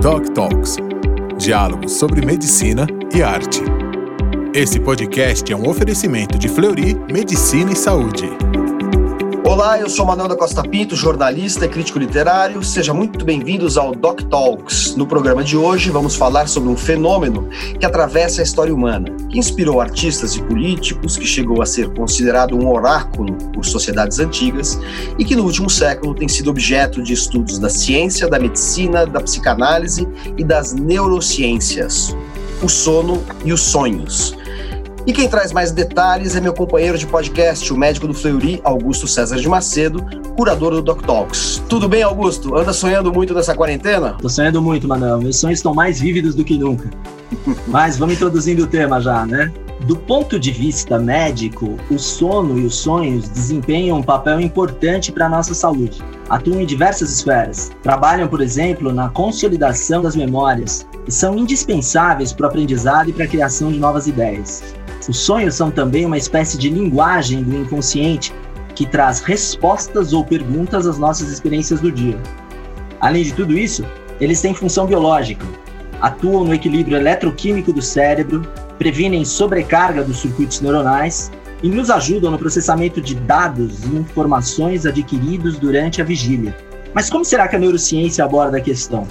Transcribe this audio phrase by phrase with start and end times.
[0.00, 0.76] Doc Talks
[1.38, 3.62] diálogos sobre medicina e arte.
[4.54, 8.45] Esse podcast é um oferecimento de Fleury Medicina e Saúde.
[9.46, 12.64] Olá, eu sou Manuel da Costa Pinto, jornalista e crítico literário.
[12.64, 14.96] Sejam muito bem-vindos ao Doc Talks.
[14.96, 17.48] No programa de hoje, vamos falar sobre um fenômeno
[17.78, 22.56] que atravessa a história humana, que inspirou artistas e políticos, que chegou a ser considerado
[22.56, 24.80] um oráculo por sociedades antigas
[25.16, 29.20] e que no último século tem sido objeto de estudos da ciência, da medicina, da
[29.20, 32.16] psicanálise e das neurociências.
[32.60, 34.36] O sono e os sonhos.
[35.06, 39.06] E quem traz mais detalhes é meu companheiro de podcast, o médico do Fleury, Augusto
[39.06, 40.04] César de Macedo,
[40.36, 41.62] curador do Doc Talks.
[41.68, 42.56] Tudo bem, Augusto?
[42.56, 44.16] Anda sonhando muito nessa quarentena?
[44.20, 45.20] Tô sonhando muito, Manuel.
[45.20, 46.90] Meus sonhos estão mais vívidos do que nunca.
[47.68, 49.52] Mas vamos introduzindo o tema já, né?
[49.86, 55.26] Do ponto de vista médico, o sono e os sonhos desempenham um papel importante para
[55.26, 56.02] a nossa saúde.
[56.28, 57.70] Atuam em diversas esferas.
[57.80, 63.24] Trabalham, por exemplo, na consolidação das memórias e são indispensáveis para o aprendizado e para
[63.24, 64.64] a criação de novas ideias.
[65.08, 68.32] Os sonhos são também uma espécie de linguagem do inconsciente
[68.74, 72.18] que traz respostas ou perguntas às nossas experiências do dia.
[73.00, 73.84] Além de tudo isso,
[74.20, 75.46] eles têm função biológica,
[76.00, 78.42] atuam no equilíbrio eletroquímico do cérebro,
[78.78, 81.30] previnem sobrecarga dos circuitos neuronais
[81.62, 86.56] e nos ajudam no processamento de dados e informações adquiridos durante a vigília.
[86.92, 89.06] Mas como será que a neurociência aborda a questão?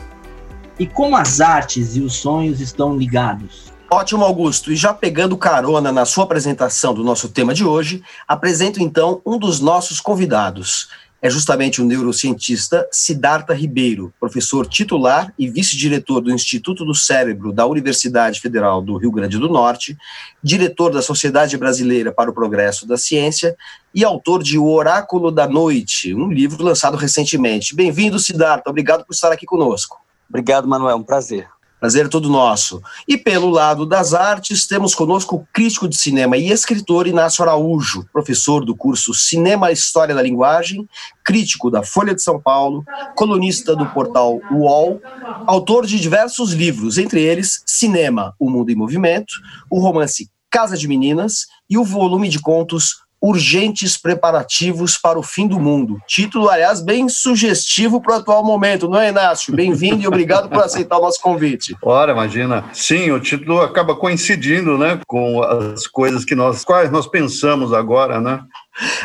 [0.78, 3.75] E como as artes e os sonhos estão ligados?
[3.90, 4.72] Ótimo, Augusto.
[4.72, 9.38] E já pegando carona na sua apresentação do nosso tema de hoje, apresento então um
[9.38, 10.90] dos nossos convidados.
[11.22, 17.66] É justamente o neurocientista Siddhartha Ribeiro, professor titular e vice-diretor do Instituto do Cérebro da
[17.66, 19.98] Universidade Federal do Rio Grande do Norte,
[20.44, 23.56] diretor da Sociedade Brasileira para o Progresso da Ciência
[23.94, 27.76] e autor de O Oráculo da Noite, um livro lançado recentemente.
[27.76, 28.70] Bem-vindo, Siddhartha.
[28.70, 29.98] Obrigado por estar aqui conosco.
[30.30, 30.98] Obrigado, Manuel.
[30.98, 31.55] Um prazer.
[31.80, 32.82] Prazer é todo nosso.
[33.08, 38.08] E pelo lado das artes, temos conosco o crítico de cinema e escritor Inácio Araújo,
[38.12, 40.88] professor do curso Cinema História da Linguagem,
[41.24, 42.84] crítico da Folha de São Paulo,
[43.16, 45.02] colunista do portal UOL,
[45.46, 49.34] autor de diversos livros, entre eles Cinema, O Mundo em Movimento,
[49.70, 55.48] o romance Casa de Meninas e o volume de contos Urgentes Preparativos para o Fim
[55.48, 56.00] do Mundo.
[56.06, 59.52] Título, aliás, bem sugestivo para o atual momento, não é, Inácio?
[59.52, 61.76] Bem-vindo e obrigado por aceitar o nosso convite.
[61.82, 62.66] Ora, imagina.
[62.72, 68.22] Sim, o título acaba coincidindo né, com as coisas que nós, quais nós pensamos agora,
[68.22, 68.42] né?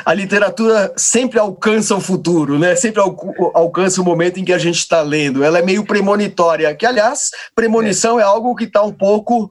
[0.04, 2.74] A literatura sempre alcança o futuro, né?
[2.74, 3.00] Sempre
[3.54, 5.44] alcança o momento em que a gente está lendo.
[5.44, 9.50] Ela é meio premonitória, que, aliás, premonição é, é algo que está um pouco uh,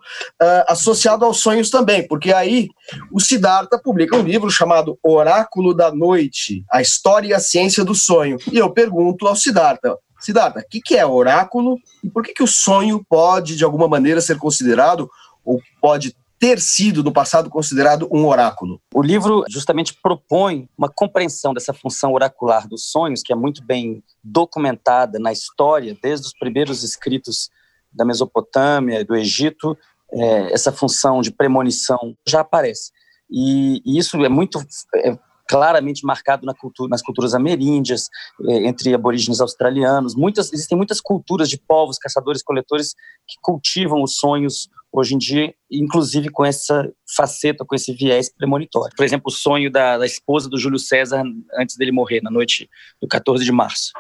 [0.68, 2.70] associado aos sonhos também, porque aí
[3.12, 7.96] o Siddhartha publica um livro chamado Oráculo da Noite, a história e a ciência do
[7.96, 8.38] sonho.
[8.52, 12.44] E eu pergunto ao Siddhartha, Siddhartha, o que, que é oráculo e por que, que
[12.44, 15.10] o sonho pode, de alguma maneira, ser considerado
[15.46, 18.82] ou pode ter sido no passado considerado um oráculo.
[18.94, 24.02] O livro justamente propõe uma compreensão dessa função oracular dos sonhos, que é muito bem
[24.24, 27.50] documentada na história, desde os primeiros escritos
[27.92, 29.78] da Mesopotâmia, do Egito,
[30.12, 32.92] é, essa função de premonição já aparece.
[33.30, 34.60] E, e isso é muito
[34.96, 35.18] é,
[35.48, 38.08] claramente marcado na cultura, nas culturas ameríndias,
[38.48, 40.16] é, entre aborígenes australianos.
[40.16, 42.94] Muitas, existem muitas culturas de povos, caçadores-coletores,
[43.28, 48.96] que cultivam os sonhos hoje em dia, inclusive com essa faceta, com esse viés premonitório.
[48.96, 51.24] Por exemplo, o sonho da, da esposa do Júlio César
[51.58, 52.70] antes dele morrer, na noite
[53.02, 53.92] do 14 de março.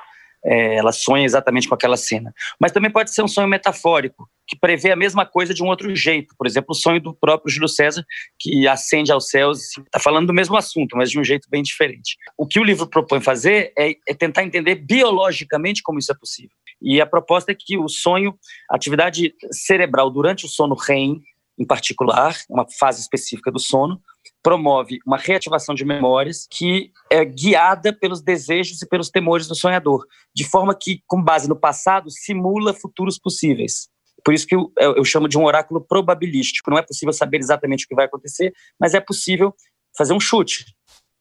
[0.43, 2.33] É, ela sonha exatamente com aquela cena.
[2.59, 5.93] Mas também pode ser um sonho metafórico, que prevê a mesma coisa de um outro
[5.95, 6.33] jeito.
[6.37, 8.05] Por exemplo, o sonho do próprio Júlio César,
[8.39, 12.17] que ascende aos céus, está falando do mesmo assunto, mas de um jeito bem diferente.
[12.37, 16.55] O que o livro propõe fazer é, é tentar entender biologicamente como isso é possível.
[16.81, 18.37] E a proposta é que o sonho,
[18.69, 21.21] a atividade cerebral durante o sono REM,
[21.57, 24.01] em particular, uma fase específica do sono,
[24.41, 30.05] promove uma reativação de memórias que é guiada pelos desejos e pelos temores do sonhador,
[30.33, 33.89] de forma que, com base no passado, simula futuros possíveis.
[34.23, 36.69] Por isso que eu, eu chamo de um oráculo probabilístico.
[36.69, 39.53] Não é possível saber exatamente o que vai acontecer, mas é possível
[39.97, 40.65] fazer um chute,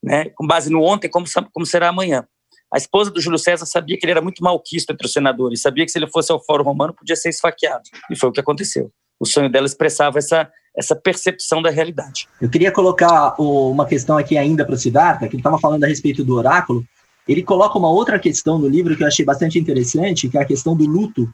[0.01, 0.29] né?
[0.35, 2.27] com base no ontem, como, como será amanhã.
[2.71, 5.85] A esposa do Júlio César sabia que ele era muito malquisto entre os senadores, sabia
[5.85, 7.83] que se ele fosse ao Fórum Romano podia ser esfaqueado.
[8.11, 8.91] E foi o que aconteceu.
[9.19, 12.27] O sonho dela expressava essa, essa percepção da realidade.
[12.39, 15.87] Eu queria colocar uma questão aqui ainda para o Siddhartha, que ele estava falando a
[15.87, 16.85] respeito do oráculo.
[17.27, 20.45] Ele coloca uma outra questão no livro que eu achei bastante interessante, que é a
[20.45, 21.27] questão do luto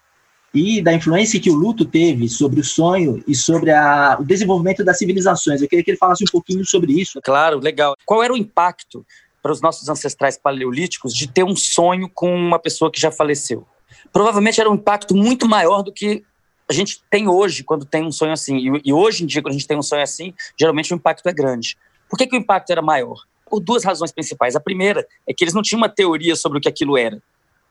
[0.54, 4.86] e da influência que o luto teve sobre o sonho e sobre a, o desenvolvimento
[4.86, 5.62] das civilizações.
[5.62, 7.20] Eu queria que ele falasse um pouquinho sobre isso.
[7.22, 7.96] Claro, legal.
[8.06, 9.06] Qual era o impacto
[9.46, 13.64] para os nossos ancestrais paleolíticos de ter um sonho com uma pessoa que já faleceu.
[14.12, 16.24] provavelmente era um impacto muito maior do que
[16.68, 18.58] a gente tem hoje quando tem um sonho assim.
[18.58, 21.30] E, e, hoje em dia, quando a gente tem um sonho assim, geralmente o impacto
[21.30, 21.78] é grande.
[22.10, 23.20] Por que, que o impacto era maior?
[23.48, 24.56] Por duas razões principais.
[24.56, 27.22] A primeira é que eles não tinham uma teoria sobre o que aquilo era.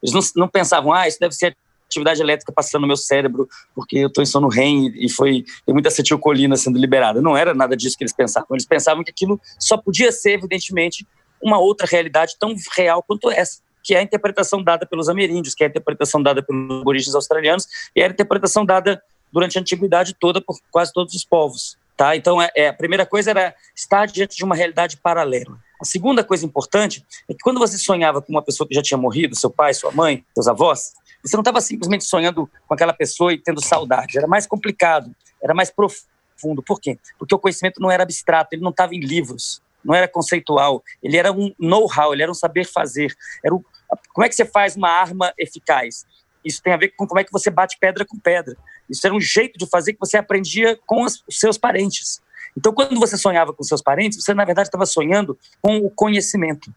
[0.00, 1.56] Eles não, não pensavam, ah, isso deve ser
[1.88, 5.72] atividade elétrica passando no meu cérebro porque eu estou em sono REM e foi tem
[5.72, 7.20] muita acetilcolina sendo liberada.
[7.20, 8.46] Não era nada disso que eles pensavam.
[8.52, 11.04] Eles pensavam que aquilo só podia ser, evidentemente,
[11.44, 15.62] uma outra realidade tão real quanto essa que é a interpretação dada pelos ameríndios, que
[15.62, 20.16] é a interpretação dada pelos aborígenes australianos, e era a interpretação dada durante a antiguidade
[20.18, 21.76] toda por quase todos os povos.
[21.94, 22.16] Tá?
[22.16, 25.58] Então, é, é, a primeira coisa era estar diante de uma realidade paralela.
[25.80, 28.96] A segunda coisa importante é que quando você sonhava com uma pessoa que já tinha
[28.96, 33.32] morrido, seu pai, sua mãe, seus avós, você não estava simplesmente sonhando com aquela pessoa
[33.32, 34.16] e tendo saudade.
[34.16, 36.62] Era mais complicado, era mais profundo.
[36.66, 36.98] Por quê?
[37.18, 41.16] Porque o conhecimento não era abstrato, ele não estava em livros, não era conceitual, ele
[41.16, 43.14] era um know-how, ele era um saber fazer.
[43.44, 43.64] Era o,
[44.12, 46.04] como é que você faz uma arma eficaz?
[46.44, 48.56] Isso tem a ver com como é que você bate pedra com pedra.
[48.88, 52.20] Isso era um jeito de fazer que você aprendia com os seus parentes.
[52.56, 56.72] Então, quando você sonhava com seus parentes, você, na verdade, estava sonhando com o conhecimento.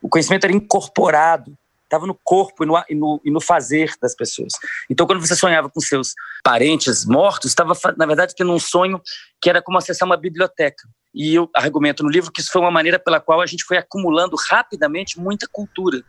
[0.00, 4.14] O conhecimento era incorporado, estava no corpo e no, e, no, e no, fazer das
[4.14, 4.52] pessoas.
[4.88, 9.00] Então, quando você sonhava com seus parentes mortos, estava, na verdade, tendo um sonho
[9.40, 10.88] que era como acessar uma biblioteca.
[11.14, 13.78] E eu argumento no livro que isso foi uma maneira pela qual a gente foi
[13.78, 16.02] acumulando rapidamente muita cultura.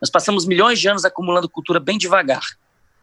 [0.00, 2.42] Nós passamos milhões de anos acumulando cultura bem devagar,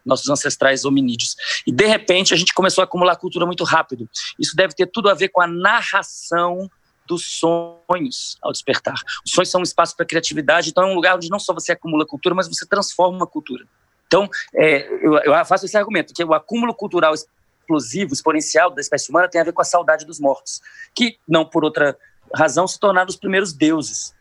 [0.05, 1.35] nossos ancestrais hominídeos.
[1.65, 4.09] E, de repente, a gente começou a acumular cultura muito rápido.
[4.39, 6.69] Isso deve ter tudo a ver com a narração
[7.07, 8.95] dos sonhos ao despertar.
[9.25, 11.71] Os sonhos são um espaço para criatividade, então é um lugar onde não só você
[11.71, 13.65] acumula cultura, mas você transforma a cultura.
[14.07, 17.13] Então, é, eu, eu, faço esse argumento, que o acúmulo cultural
[17.67, 20.61] explosivo, exponencial da espécie humana tem a ver com a saudade dos mortos,
[20.95, 21.97] que, não por outra
[22.33, 24.13] razão, se tornaram os primeiros deuses.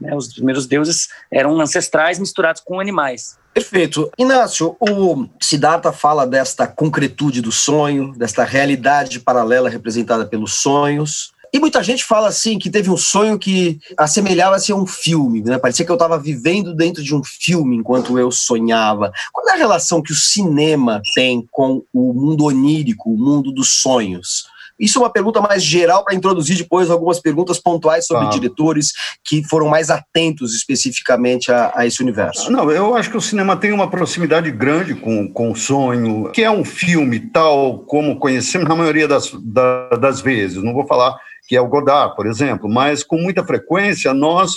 [0.00, 0.14] Né?
[0.14, 3.38] Os primeiros deuses eram ancestrais misturados com animais.
[3.52, 4.10] Perfeito.
[4.16, 11.31] Inácio, o Siddhartha fala desta concretude do sonho, desta realidade paralela representada pelos sonhos.
[11.52, 15.58] E muita gente fala assim que teve um sonho que assemelhava-se a um filme, né?
[15.58, 19.12] Parecia que eu estava vivendo dentro de um filme enquanto eu sonhava.
[19.30, 23.68] Qual é a relação que o cinema tem com o mundo onírico, o mundo dos
[23.68, 24.46] sonhos?
[24.80, 28.30] Isso é uma pergunta mais geral para introduzir depois algumas perguntas pontuais sobre ah.
[28.30, 32.50] diretores que foram mais atentos especificamente a, a, esse universo.
[32.50, 36.42] Não, eu acho que o cinema tem uma proximidade grande com, com o sonho, que
[36.42, 40.62] é um filme tal como conhecemos na maioria das, da, das vezes.
[40.62, 41.16] Não vou falar
[41.52, 44.54] que é o Godard, por exemplo, mas com muita frequência nós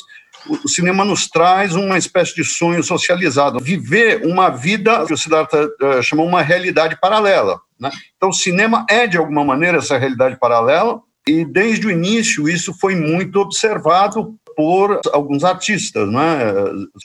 [0.47, 5.67] o cinema nos traz uma espécie de sonho socializado, viver uma vida que o Siddhartha
[5.81, 7.59] uh, chamou uma realidade paralela.
[7.77, 7.91] Né?
[8.15, 12.73] Então, o cinema é, de alguma maneira, essa realidade paralela, e desde o início isso
[12.79, 16.09] foi muito observado por alguns artistas.
[16.09, 16.53] Né?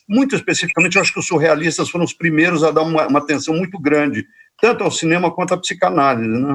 [0.09, 3.57] Muito especificamente, eu acho que os surrealistas foram os primeiros a dar uma, uma atenção
[3.57, 4.25] muito grande,
[4.63, 6.29] tanto ao cinema quanto à psicanálise.
[6.29, 6.55] Né?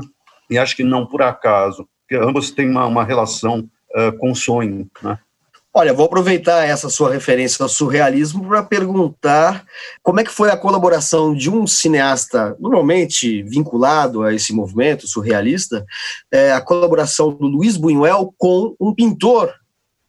[0.50, 4.36] E acho que não por acaso, porque ambos têm uma, uma relação uh, com o
[4.36, 4.88] sonho.
[5.02, 5.18] Né?
[5.74, 9.66] Olha, vou aproveitar essa sua referência ao surrealismo para perguntar
[10.02, 15.86] como é que foi a colaboração de um cineasta normalmente vinculado a esse movimento surrealista,
[16.32, 19.54] é, a colaboração do Luiz Buñuel com um pintor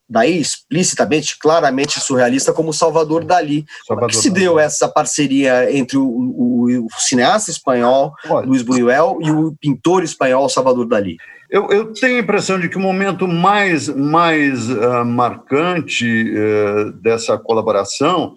[0.09, 3.65] daí explicitamente, claramente surrealista como Salvador Dali.
[3.87, 4.41] Salvador Como é que se Dali.
[4.41, 8.47] deu essa parceria entre o, o, o cineasta espanhol Olha.
[8.47, 11.17] Luiz Buñuel e o pintor espanhol Salvador Dali?
[11.49, 17.39] Eu, eu, tenho a impressão de que o momento mais, mais uh, marcante uh, dessa
[17.39, 18.35] colaboração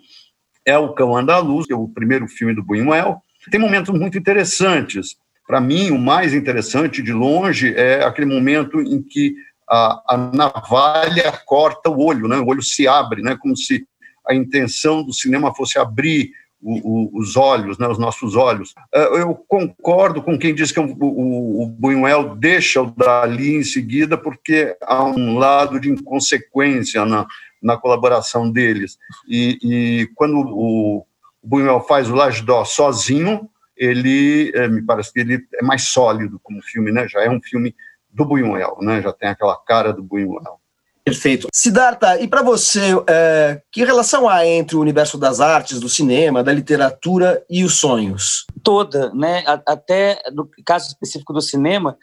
[0.64, 3.22] é o Cão Andaluz, que é o primeiro filme do Buñuel.
[3.50, 5.16] Tem momentos muito interessantes.
[5.48, 9.34] Para mim, o mais interessante, de longe, é aquele momento em que
[9.70, 12.38] a, a navalha corta o olho, né?
[12.38, 13.38] o olho se abre, né?
[13.40, 13.86] como se
[14.28, 18.74] a intenção do cinema fosse abrir o, o, os olhos, né, os nossos olhos.
[18.94, 23.64] Ah, eu concordo com quem diz que o, o, o Buñuel deixa o Dali em
[23.64, 27.26] seguida porque há um lado de inconsequência na,
[27.62, 28.98] na colaboração deles.
[29.28, 31.06] E, e quando o
[31.42, 36.62] Buñuel faz o Lajidó sozinho, ele, é, me parece que ele é mais sólido como
[36.62, 37.08] filme, né?
[37.08, 37.74] já é um filme
[38.20, 39.02] do Buñuel, né?
[39.02, 40.60] já tem aquela cara do Buñuel.
[41.04, 41.48] Perfeito.
[41.52, 46.44] Siddhartha, e para você, é, que relação há entre o universo das artes, do cinema,
[46.44, 48.46] da literatura e os sonhos?
[48.62, 49.44] Toda, né?
[49.66, 51.98] Até no caso específico do cinema,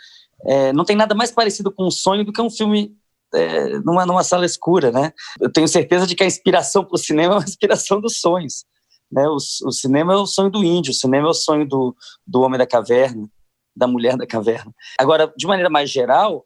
[0.44, 2.96] é, não tem nada mais parecido com um sonho do que um filme
[3.32, 5.12] é, numa, numa sala escura, né?
[5.40, 8.64] Eu tenho certeza de que a inspiração para o cinema é uma inspiração dos sonhos.
[9.12, 9.28] Né?
[9.28, 11.94] O, o, cinema é o sonho do índio, o cinema é o sonho do,
[12.26, 13.28] do homem da caverna,
[13.76, 14.72] da mulher da caverna.
[14.98, 16.44] Agora, de maneira mais geral,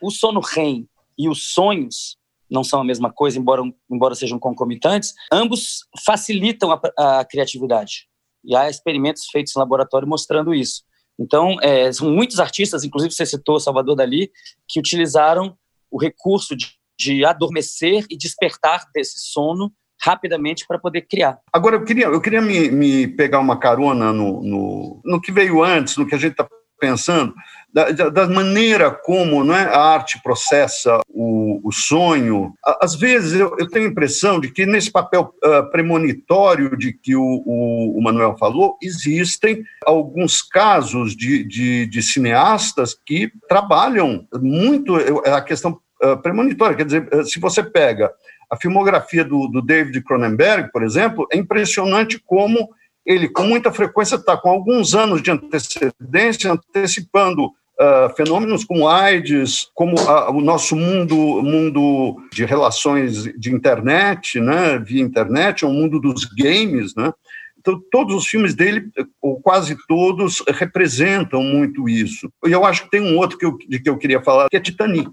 [0.00, 2.16] o sono REM e os sonhos
[2.50, 6.80] não são a mesma coisa, embora, embora sejam concomitantes, ambos facilitam a,
[7.20, 8.08] a criatividade.
[8.44, 10.82] E há experimentos feitos em laboratório mostrando isso.
[11.18, 14.30] Então, é, são muitos artistas, inclusive você citou Salvador Dali,
[14.68, 15.58] que utilizaram
[15.90, 16.68] o recurso de,
[16.98, 21.38] de adormecer e despertar desse sono rapidamente para poder criar.
[21.52, 25.62] Agora, eu queria, eu queria me, me pegar uma carona no, no, no que veio
[25.62, 27.34] antes, no que a gente está pensando,
[27.72, 32.54] da, da, maneira como não é, a arte processa o, o sonho.
[32.80, 37.14] Às vezes eu, eu, tenho a impressão de que nesse papel uh, premonitório de que
[37.14, 44.96] o, o, o, Manuel falou, existem alguns casos de, de, de cineastas que trabalham muito
[45.26, 46.76] a questão uh, premonitória.
[46.76, 48.10] Quer dizer, se você pega
[48.50, 52.70] a filmografia do, do David Cronenberg, por exemplo, é impressionante como
[53.08, 59.70] ele, com muita frequência, está com alguns anos de antecedência, antecipando uh, fenômenos como AIDS,
[59.74, 65.98] como uh, o nosso mundo, mundo de relações de internet, né, via internet, o mundo
[65.98, 67.10] dos games, né?
[67.58, 72.30] Então, todos os filmes dele, ou quase todos, representam muito isso.
[72.46, 74.56] E eu acho que tem um outro que eu, de que eu queria falar, que
[74.56, 75.10] é Titanic.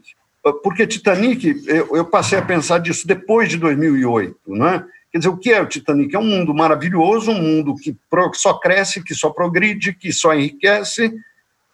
[0.62, 4.86] Porque Titanic, eu, eu passei a pensar disso depois de 2008, né?
[5.16, 6.14] Quer dizer, o que é o Titanic?
[6.14, 7.96] É um mundo maravilhoso, um mundo que
[8.34, 11.10] só cresce, que só progride, que só enriquece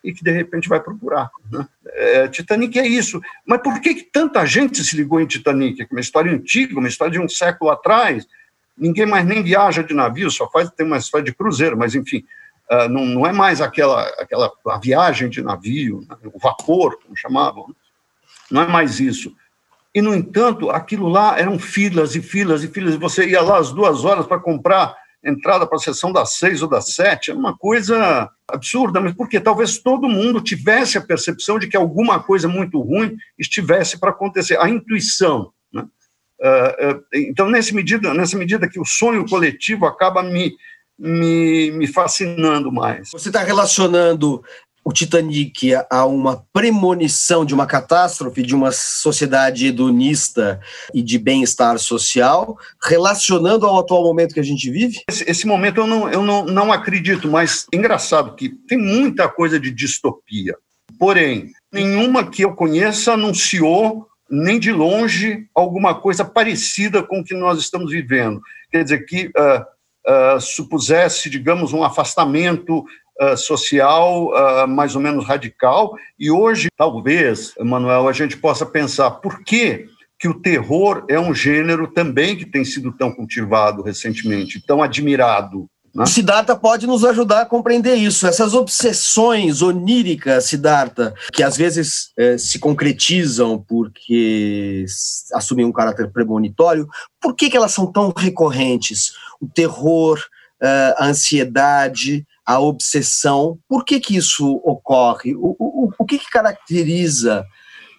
[0.03, 1.41] e que de repente vai para o buraco.
[1.51, 1.67] Né?
[1.87, 3.19] É, Titanic é isso.
[3.43, 5.81] Mas por que, que tanta gente se ligou em Titanic?
[5.81, 8.27] É uma história antiga, uma história de um século atrás.
[8.77, 12.23] Ninguém mais nem viaja de navio, só faz tem uma história de cruzeiro, mas enfim,
[12.69, 16.15] uh, não, não é mais aquela aquela a viagem de navio, né?
[16.31, 17.75] o vapor, como chamavam.
[18.51, 19.35] Não é mais isso.
[19.93, 23.57] E, no entanto, aquilo lá eram filas e filas e filas, e você ia lá
[23.57, 27.39] às duas horas para comprar entrada para a sessão das seis ou das sete, era
[27.39, 32.47] uma coisa absurda, mas porque talvez todo mundo tivesse a percepção de que alguma coisa
[32.47, 35.51] muito ruim estivesse para acontecer, a intuição.
[35.71, 35.83] Né?
[36.39, 40.55] Uh, uh, então, nessa medida, nessa medida que o sonho coletivo acaba me,
[40.97, 43.11] me, me fascinando mais.
[43.11, 44.43] Você está relacionando
[44.83, 50.59] o Titanic a uma premonição de uma catástrofe, de uma sociedade hedonista
[50.93, 55.01] e de bem-estar social, relacionando ao atual momento que a gente vive?
[55.07, 59.29] Esse, esse, momento eu, não, eu não, não acredito, mas é engraçado que tem muita
[59.29, 60.55] coisa de distopia.
[60.97, 67.35] Porém, nenhuma que eu conheça anunciou nem de longe alguma coisa parecida com o que
[67.35, 68.41] nós estamos vivendo.
[68.71, 72.85] Quer dizer, que uh, uh, supusesse, digamos, um afastamento
[73.21, 75.93] uh, social uh, mais ou menos radical.
[76.19, 79.85] E hoje, talvez, Manuel, a gente possa pensar por que,
[80.19, 85.67] que o terror é um gênero também que tem sido tão cultivado recentemente, tão admirado.
[85.93, 86.05] Né?
[86.05, 88.25] Siddhartha pode nos ajudar a compreender isso.
[88.25, 94.85] Essas obsessões oníricas, Siddhartha, que às vezes eh, se concretizam porque
[95.33, 96.87] assumem um caráter premonitório,
[97.19, 99.13] por que, que elas são tão recorrentes?
[99.41, 100.17] O terror,
[100.61, 103.57] uh, a ansiedade, a obsessão.
[103.67, 105.35] Por que, que isso ocorre?
[105.35, 107.45] O, o, o que, que caracteriza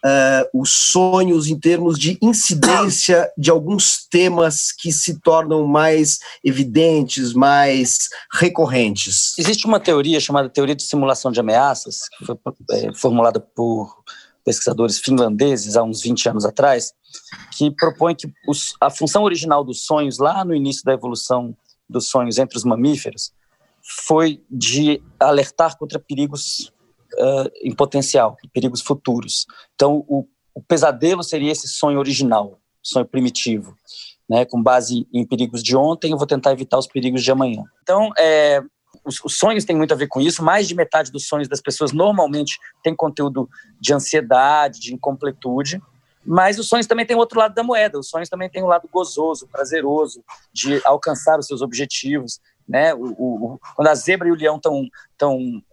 [0.04, 7.32] uh, os sonhos em termos de incidência de alguns temas que se tornam mais evidentes,
[7.32, 9.38] mais recorrentes?
[9.38, 12.36] Existe uma teoria chamada teoria de simulação de ameaças, que foi
[12.70, 14.02] é, formulada por
[14.44, 16.92] pesquisadores finlandeses há uns 20 anos atrás,
[17.56, 21.56] que propõe que os, a função original dos sonhos, lá no início da evolução
[21.88, 23.32] dos sonhos entre os mamíferos
[23.82, 26.72] foi de alertar contra perigos
[27.14, 29.46] uh, em potencial, perigos futuros.
[29.74, 33.76] Então, o, o, pesadelo seria esse sonho original, sonho primitivo,
[34.28, 37.64] né, com base em perigos de ontem, eu vou tentar evitar os perigos de amanhã.
[37.82, 38.62] Então, é,
[39.04, 40.42] os, os, sonhos têm muito a ver com isso.
[40.42, 43.48] Mais de metade dos sonhos das pessoas normalmente tem conteúdo
[43.80, 45.80] de ansiedade, de incompletude.
[46.24, 47.98] Mas os sonhos também têm outro lado da moeda.
[47.98, 52.40] Os sonhos também têm um lado gozoso, prazeroso, de alcançar os seus objetivos.
[52.72, 52.94] Né?
[52.94, 54.88] O, o, quando a zebra e o leão estão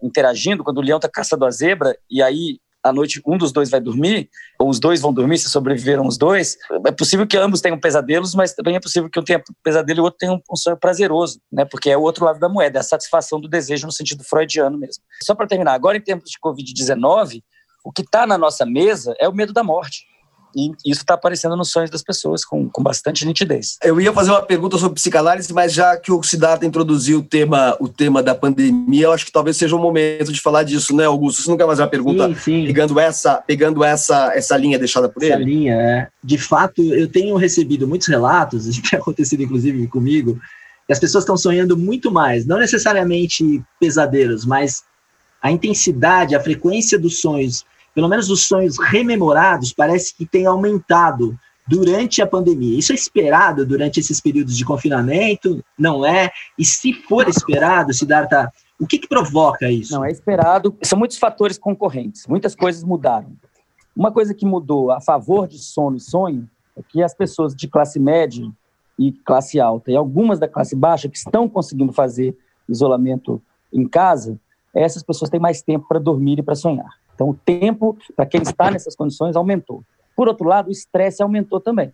[0.04, 3.70] interagindo, quando o leão está caçando a zebra, e aí à noite um dos dois
[3.70, 4.30] vai dormir,
[4.60, 8.36] ou os dois vão dormir se sobreviveram os dois, é possível que ambos tenham pesadelos,
[8.36, 11.40] mas também é possível que um tenha pesadelo e o outro tenha um, sonho prazeroso,
[11.50, 11.64] né?
[11.64, 14.78] porque é o outro lado da moeda, é a satisfação do desejo no sentido freudiano
[14.78, 15.02] mesmo.
[15.24, 17.42] Só para terminar, agora em tempos de Covid-19,
[17.86, 20.06] o que está na nossa mesa é o medo da morte.
[20.56, 23.78] E isso está aparecendo nos sonhos das pessoas com, com bastante nitidez.
[23.84, 27.76] Eu ia fazer uma pergunta sobre psicanálise, mas já que o Siddhartha introduziu o tema,
[27.80, 31.06] o tema da pandemia, eu acho que talvez seja o momento de falar disso, né,
[31.06, 31.42] Augusto?
[31.42, 32.66] Você não quer fazer uma pergunta sim, sim.
[32.66, 35.44] pegando, essa, pegando essa, essa linha deixada por essa ele?
[35.44, 36.08] Essa linha, é.
[36.24, 40.40] De fato, eu tenho recebido muitos relatos, isso tem acontecido inclusive comigo,
[40.88, 44.84] que as pessoas estão sonhando muito mais, não necessariamente pesadelos, mas
[45.42, 47.64] a intensidade, a frequência dos sonhos
[48.00, 51.38] pelo menos os sonhos rememorados, parece que tem aumentado
[51.68, 52.80] durante a pandemia.
[52.80, 55.62] Isso é esperado durante esses períodos de confinamento?
[55.78, 56.32] Não é?
[56.58, 59.92] E se for esperado, Siddhartha, o que, que provoca isso?
[59.92, 60.74] Não, é esperado.
[60.82, 62.26] São muitos fatores concorrentes.
[62.26, 63.34] Muitas coisas mudaram.
[63.94, 67.68] Uma coisa que mudou a favor de sono e sonho é que as pessoas de
[67.68, 68.50] classe média
[68.98, 72.34] e classe alta e algumas da classe baixa que estão conseguindo fazer
[72.70, 73.42] isolamento
[73.74, 74.40] em casa,
[74.74, 76.99] essas pessoas têm mais tempo para dormir e para sonhar.
[77.20, 79.84] Então, o tempo para quem está nessas condições aumentou.
[80.16, 81.92] Por outro lado, o estresse aumentou também.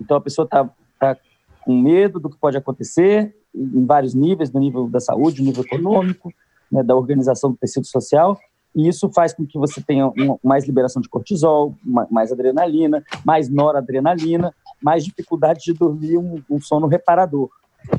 [0.00, 1.18] Então, a pessoa está tá
[1.60, 5.64] com medo do que pode acontecer em vários níveis, no nível da saúde, no nível
[5.64, 6.32] econômico,
[6.72, 8.40] né, da organização do tecido social,
[8.74, 11.74] e isso faz com que você tenha uma, mais liberação de cortisol,
[12.10, 14.52] mais adrenalina, mais noradrenalina,
[14.82, 17.50] mais dificuldade de dormir um, um sono reparador.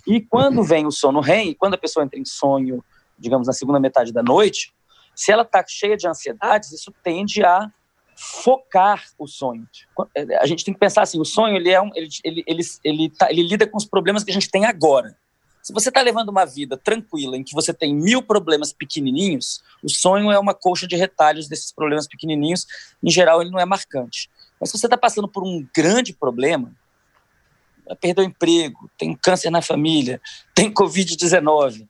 [0.08, 2.84] E quando vem o sono REM, quando a pessoa entra em sonho,
[3.20, 4.74] digamos, na segunda metade da noite,
[5.16, 7.72] se ela está cheia de ansiedades, isso tende a
[8.16, 9.68] focar o sonho.
[10.40, 13.10] A gente tem que pensar assim, o sonho ele é um, ele, ele, ele, ele,
[13.10, 15.18] tá, ele lida com os problemas que a gente tem agora.
[15.62, 19.90] Se você está levando uma vida tranquila, em que você tem mil problemas pequenininhos, o
[19.90, 22.68] sonho é uma colcha de retalhos desses problemas pequenininhos.
[23.04, 24.30] Em geral, ele não é marcante.
[24.60, 26.72] Mas se você está passando por um grande problema,
[28.00, 30.22] perdeu o emprego, tem câncer na família,
[30.54, 31.88] tem Covid-19,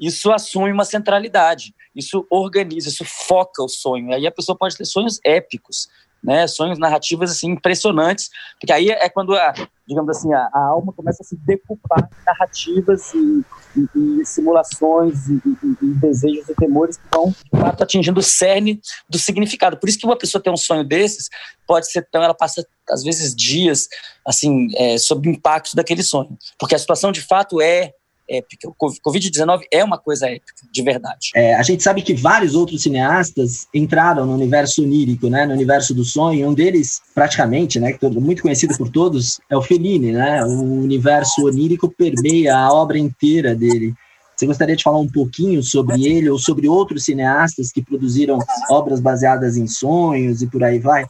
[0.00, 4.14] isso assume uma centralidade, isso organiza, isso foca o sonho.
[4.14, 5.88] Aí a pessoa pode ter sonhos épicos,
[6.22, 6.46] né?
[6.46, 9.52] Sonhos narrativas assim impressionantes, porque aí é quando a,
[9.86, 13.44] digamos assim, a, a alma começa a se decupar em narrativas e,
[13.76, 15.40] e, e simulações e,
[15.82, 19.78] e, desejos e temores que vão de fato atingindo o cerne do significado.
[19.78, 21.28] Por isso que uma pessoa tem um sonho desses
[21.66, 23.86] pode ser tão, ela passa às vezes dias
[24.26, 27.92] assim é, sob o impacto daquele sonho, porque a situação de fato é
[28.30, 28.68] épica.
[28.68, 31.30] O Covid-19 é uma coisa épica, de verdade.
[31.34, 35.94] É, a gente sabe que vários outros cineastas entraram no universo onírico, né, no universo
[35.94, 36.48] do sonho.
[36.48, 40.44] Um deles, praticamente, né, muito conhecido por todos, é o Fellini, né?
[40.44, 43.94] O universo onírico permeia a obra inteira dele.
[44.36, 48.38] Você gostaria de falar um pouquinho sobre ele ou sobre outros cineastas que produziram
[48.70, 51.04] obras baseadas em sonhos e por aí vai?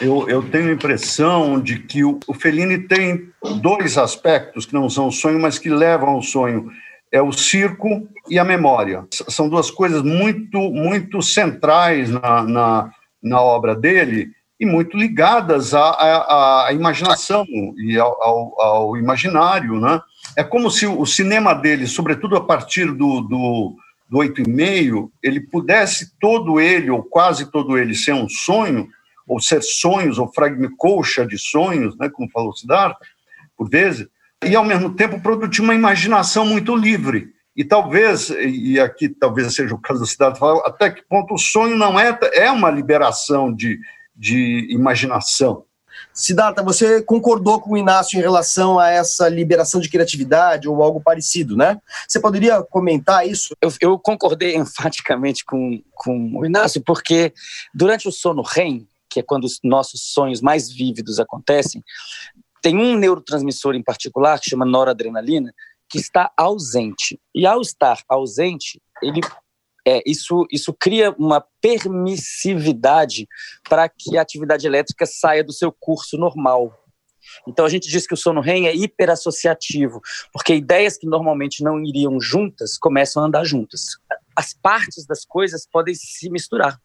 [0.00, 3.28] Eu, eu tenho a impressão de que o, o Fellini tem
[3.60, 6.70] dois aspectos que não são o sonho, mas que levam ao sonho.
[7.12, 9.06] É o circo e a memória.
[9.28, 12.90] São duas coisas muito, muito centrais na, na,
[13.22, 19.80] na obra dele e muito ligadas à, à, à imaginação e ao, ao, ao, imaginário.
[19.80, 20.00] Né?
[20.36, 23.76] É como se o cinema dele, sobretudo a partir do, do,
[24.08, 28.88] do 8,5, ele pudesse todo ele, ou quase todo ele, ser um sonho,
[29.26, 32.98] ou ser sonhos, ou fragmento colcha de sonhos, né, como falou Siddhartha,
[33.56, 34.06] por vezes,
[34.44, 37.32] e ao mesmo tempo produzir uma imaginação muito livre.
[37.56, 41.76] E talvez, e aqui talvez seja o caso do Siddhartha, até que ponto o sonho
[41.76, 43.78] não é, é uma liberação de,
[44.14, 45.64] de imaginação.
[46.12, 51.00] Siddhartha, você concordou com o Inácio em relação a essa liberação de criatividade ou algo
[51.00, 51.78] parecido, né?
[52.06, 53.54] Você poderia comentar isso?
[53.60, 57.32] Eu, eu concordei enfaticamente com, com o Inácio, porque
[57.72, 61.82] durante o sono REM, que é quando os nossos sonhos mais vívidos acontecem,
[62.60, 65.54] tem um neurotransmissor em particular, que chama noradrenalina,
[65.88, 67.20] que está ausente.
[67.32, 69.20] E ao estar ausente, ele
[69.86, 73.28] é, isso, isso cria uma permissividade
[73.68, 76.76] para que a atividade elétrica saia do seu curso normal.
[77.46, 80.00] Então a gente diz que o sono REM é hiperassociativo,
[80.32, 83.82] porque ideias que normalmente não iriam juntas começam a andar juntas.
[84.34, 86.80] As partes das coisas podem se misturar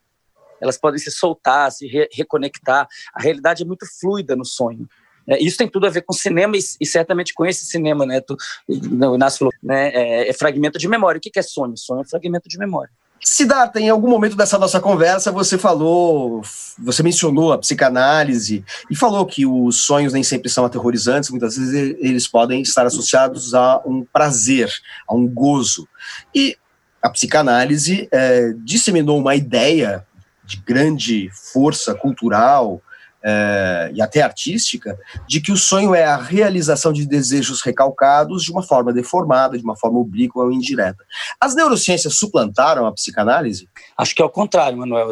[0.62, 2.88] elas podem se soltar, se re reconectar.
[3.14, 4.88] A realidade é muito fluida no sonho.
[5.28, 8.20] É, isso tem tudo a ver com cinema e, e, certamente com esse cinema, né?
[8.20, 8.36] Tu,
[8.68, 9.90] o Inácio falou, né?
[9.90, 11.20] É, é, fragmento de memória.
[11.20, 11.78] O que é sonho?
[11.78, 12.92] Sonho é fragmento de memória.
[13.22, 16.42] Siddhartha, em algum momento dessa nossa conversa, você falou,
[16.78, 21.98] você mencionou a psicanálise e falou que os sonhos nem sempre são aterrorizantes, muitas vezes
[22.00, 24.72] eles podem estar associados a um prazer,
[25.06, 25.88] a um gozo.
[26.34, 26.56] E
[27.02, 30.06] a psicanálise é, disseminou uma ideia
[30.50, 32.82] de grande força cultural
[33.24, 38.52] é, e até artística, de que o sonho é a realização de desejos recalcados de
[38.52, 41.04] uma forma deformada, de uma forma oblíqua ou indireta.
[41.40, 43.70] As neurociências suplantaram a psicanálise?
[43.96, 45.10] Acho que é o contrário, Manuel.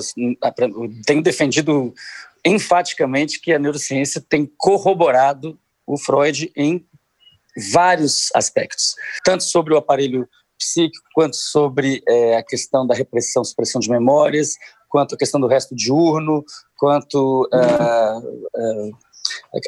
[1.06, 1.94] tenho defendido
[2.44, 6.86] enfaticamente que a neurociência tem corroborado o Freud em
[7.72, 13.80] vários aspectos, tanto sobre o aparelho psíquico, quanto sobre é, a questão da repressão, supressão
[13.80, 14.56] de memórias,
[14.88, 16.44] quanto a questão do resto diurno,
[16.78, 18.98] quanto uh, uh,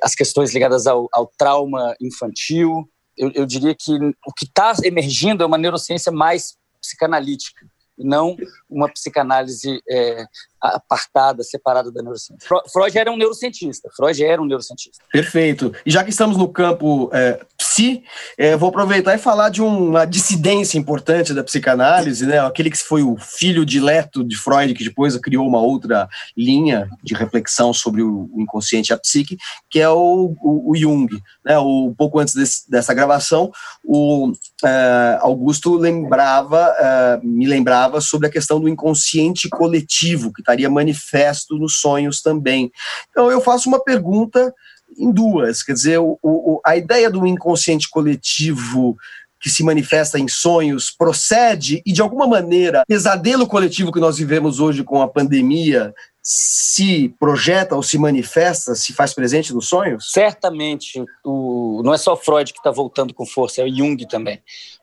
[0.03, 2.89] as questões ligadas ao, ao trauma infantil.
[3.17, 3.93] Eu, eu, diria que
[4.25, 7.65] o que está emergindo é uma neurociência mais psicanalítica.
[7.99, 8.35] Não
[8.69, 10.25] uma psicanálise é,
[10.61, 12.47] apartada, separada da neurociência.
[12.71, 13.89] Freud era um neurocientista.
[13.95, 15.03] Freud era um neurocientista.
[15.11, 15.73] Perfeito.
[15.85, 18.03] E já que estamos no campo é, psi,
[18.37, 22.39] é, vou aproveitar e falar de uma dissidência importante da psicanálise, né?
[22.39, 27.13] Aquele que foi o filho dileto de Freud, que depois criou uma outra linha de
[27.13, 29.37] reflexão sobre o inconsciente e a psique,
[29.69, 31.07] que é o, o, o Jung.
[31.45, 31.57] Né?
[31.57, 33.51] O, pouco antes desse, dessa gravação,
[33.83, 34.31] o
[34.63, 41.57] é, Augusto lembrava, é, me lembrava sobre a questão do inconsciente coletivo, que estaria manifesto
[41.57, 42.71] nos sonhos também.
[43.09, 44.53] Então, eu faço uma pergunta
[44.97, 48.97] em duas, quer dizer, o, o, a ideia do inconsciente coletivo
[49.39, 54.59] que se manifesta em sonhos procede e, de alguma maneira, pesadelo coletivo que nós vivemos
[54.59, 60.11] hoje com a pandemia se projeta ou se manifesta, se faz presente nos sonhos?
[60.11, 61.03] Certamente.
[61.23, 64.41] O, não é só Freud que está voltando com força, é o Jung também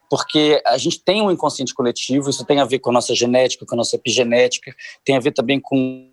[0.08, 3.66] porque a gente tem um inconsciente coletivo, isso tem a ver com a nossa genética,
[3.66, 6.12] com a nossa epigenética, tem a ver também com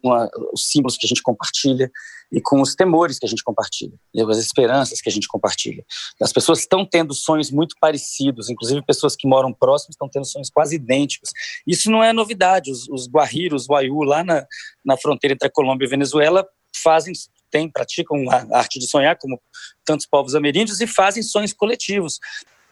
[0.51, 1.91] os símbolos que a gente compartilha
[2.31, 5.85] e com os temores que a gente compartilha, e as esperanças que a gente compartilha.
[6.19, 10.49] As pessoas estão tendo sonhos muito parecidos, inclusive pessoas que moram próximas estão tendo sonhos
[10.49, 11.29] quase idênticos.
[11.67, 14.45] Isso não é novidade, os, os guajiros, os waiú, lá na,
[14.83, 17.13] na fronteira entre a Colômbia e a Venezuela, fazem
[17.53, 19.39] tem, praticam a arte de sonhar, como
[19.85, 22.17] tantos povos ameríndios, e fazem sonhos coletivos.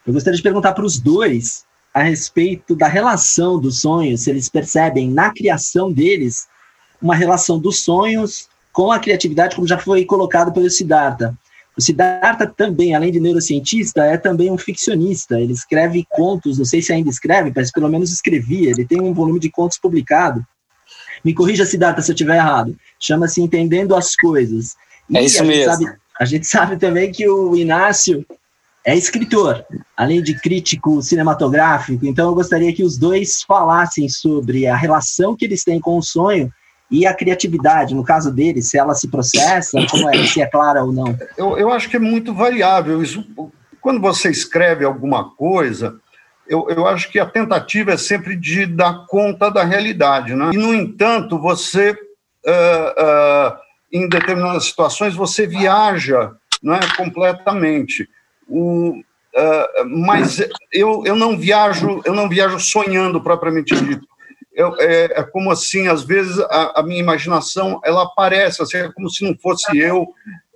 [0.06, 4.48] Eu gostaria de perguntar para os dois a respeito da relação dos sonhos, se eles
[4.48, 6.46] percebem na criação deles
[7.00, 11.36] uma relação dos sonhos com a criatividade, como já foi colocado pelo Siddhartha.
[11.76, 15.40] O Siddhartha também, além de neurocientista, é também um ficcionista.
[15.40, 18.70] Ele escreve contos, não sei se ainda escreve, mas pelo menos escrevia.
[18.70, 20.44] Ele tem um volume de contos publicado.
[21.24, 22.76] Me corrija, Siddhartha, se eu estiver errado.
[22.98, 24.74] Chama-se Entendendo as Coisas.
[25.10, 25.72] É e é isso mesmo.
[25.72, 28.24] Sabe, a gente sabe também que o Inácio
[28.84, 29.64] é escritor,
[29.96, 32.04] além de crítico cinematográfico.
[32.04, 36.02] Então, eu gostaria que os dois falassem sobre a relação que eles têm com o
[36.02, 36.52] sonho
[36.90, 40.84] e a criatividade, no caso deles, se ela se processa, como é, se é clara
[40.84, 41.16] ou não.
[41.38, 43.02] Eu, eu acho que é muito variável.
[43.02, 43.24] Isso,
[43.80, 45.96] quando você escreve alguma coisa,
[46.46, 50.34] eu, eu acho que a tentativa é sempre de dar conta da realidade.
[50.34, 50.50] Né?
[50.52, 53.56] E, no entanto, você, uh, uh,
[53.90, 58.06] em determinadas situações, você viaja né, completamente.
[58.48, 64.06] O, uh, mas eu, eu não viajo eu não viajo sonhando propriamente dito.
[64.54, 68.92] Eu, é, é, como assim, às vezes a, a, minha imaginação ela aparece, assim, é
[68.92, 70.06] como se não fosse eu,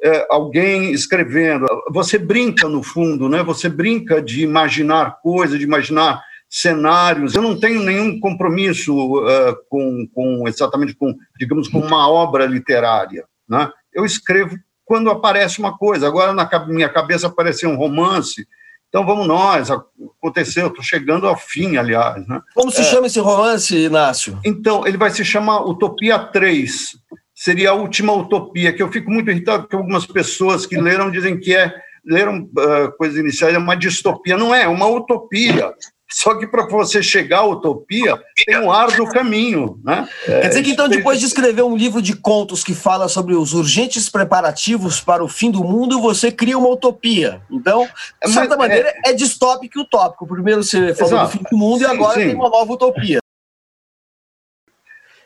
[0.03, 1.67] é, alguém escrevendo.
[1.91, 3.43] Você brinca no fundo, né?
[3.43, 7.35] Você brinca de imaginar coisas, de imaginar cenários.
[7.35, 13.25] Eu não tenho nenhum compromisso uh, com, com exatamente com, digamos, com uma obra literária,
[13.49, 13.71] né?
[13.93, 16.07] Eu escrevo quando aparece uma coisa.
[16.07, 18.47] Agora, na minha cabeça, apareceu um romance.
[18.89, 19.69] Então, vamos nós.
[19.71, 22.27] Aconteceu, estou chegando ao fim, aliás.
[22.27, 22.41] Né?
[22.55, 24.39] Como se é, chama esse romance, Inácio?
[24.45, 26.97] Então, ele vai se chamar Utopia 3.
[27.35, 31.39] Seria a última utopia, que eu fico muito irritado, porque algumas pessoas que leram dizem
[31.39, 31.75] que é
[32.07, 34.39] leram uh, coisas iniciais, é uma distopia.
[34.39, 35.75] Não é, é uma utopia.
[36.09, 39.81] Só que para você chegar à utopia, tem um árduo caminho.
[39.83, 40.09] Né?
[40.25, 43.53] Quer dizer que, então, depois de escrever um livro de contos que fala sobre os
[43.53, 47.43] urgentes preparativos para o fim do mundo, você cria uma utopia.
[47.51, 47.89] Então,
[48.25, 49.11] de certa Mas, maneira, é...
[49.11, 50.27] é distópico e utópico.
[50.29, 51.27] Primeiro você falou Exato.
[51.27, 52.27] do fim do mundo sim, e agora sim.
[52.27, 53.19] tem uma nova utopia.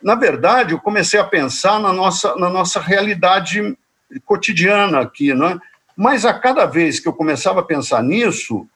[0.02, 3.76] Na verdade, eu comecei a pensar na nossa, na nossa realidade
[4.24, 5.60] cotidiana aqui, né?
[5.94, 8.66] Mas a cada vez que eu começava a pensar nisso,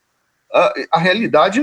[0.93, 1.61] a, realidade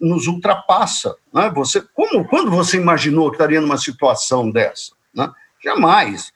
[0.00, 1.16] nos ultrapassa.
[1.32, 1.50] Né?
[1.54, 4.92] Você, como, quando você imaginou que estaria numa situação dessa?
[5.12, 5.28] Né?
[5.62, 6.32] Jamais.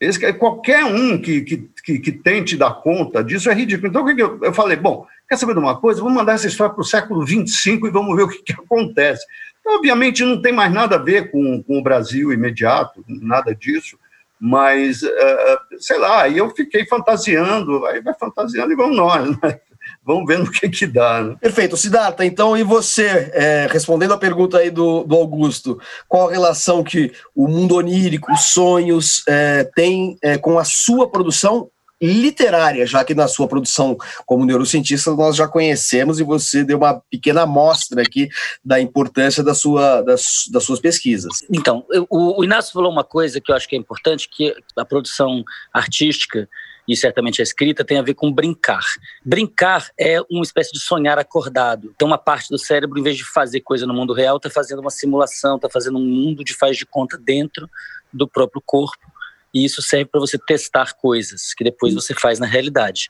[0.00, 3.88] Esse, qualquer um que, que, que, que, tente dar conta disso é ridículo.
[3.88, 4.76] Então, o que, que eu, eu, falei?
[4.76, 6.00] Bom, quer saber de uma coisa?
[6.00, 9.24] Vamos mandar essa história para o século XXV e vamos ver o que, que acontece.
[9.60, 13.98] Então, obviamente, não tem mais nada a ver com, com o Brasil imediato, nada disso,
[14.40, 19.60] mas, uh, sei lá, aí eu fiquei fantasiando, aí vai fantasiando e vamos nós, né?
[20.04, 21.22] Vamos ver no que que dá.
[21.22, 21.36] Né?
[21.40, 21.76] Perfeito.
[21.76, 26.82] Siddhartha, então, e você, é, respondendo a pergunta aí do, do Augusto, qual a relação
[26.82, 31.70] que o mundo onírico, os sonhos, é, tem é, com a sua produção
[32.02, 37.02] literária, já que na sua produção como neurocientista nós já conhecemos e você deu uma
[37.10, 38.30] pequena amostra aqui
[38.64, 41.44] da importância da sua, das, das suas pesquisas.
[41.52, 44.84] Então, o, o Inácio falou uma coisa que eu acho que é importante, que a
[44.84, 46.48] produção artística
[46.90, 48.84] e certamente a escrita, tem a ver com brincar.
[49.24, 51.92] Brincar é uma espécie de sonhar acordado.
[51.94, 54.80] Então, uma parte do cérebro, em vez de fazer coisa no mundo real, está fazendo
[54.80, 57.70] uma simulação, está fazendo um mundo de faz de conta dentro
[58.12, 59.06] do próprio corpo.
[59.54, 63.08] E isso serve para você testar coisas que depois você faz na realidade.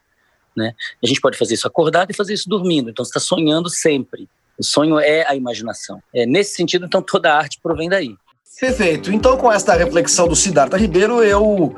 [0.55, 0.75] Né?
[1.03, 2.91] A gente pode fazer isso acordado e fazer isso dormindo.
[2.91, 4.29] Então, você está sonhando sempre.
[4.59, 6.03] O sonho é a imaginação.
[6.15, 8.15] É, nesse sentido, então, toda a arte provém daí.
[8.61, 9.11] Perfeito.
[9.11, 11.75] Então, com esta reflexão do Siddhartha Ribeiro, eu uh,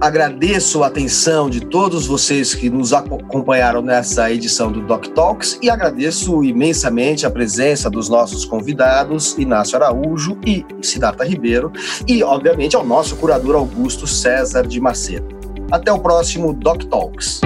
[0.00, 5.68] agradeço a atenção de todos vocês que nos acompanharam nessa edição do Doc Talks e
[5.68, 11.72] agradeço imensamente a presença dos nossos convidados, Inácio Araújo e Siddhartha Ribeiro,
[12.06, 15.26] e, obviamente, ao nosso curador Augusto César de Macedo.
[15.72, 17.40] Até o próximo Doc Talks.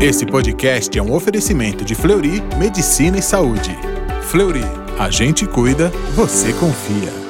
[0.00, 3.78] Esse podcast é um oferecimento de Fleury Medicina e Saúde.
[4.22, 4.64] Fleury,
[4.98, 7.23] a gente cuida, você confia.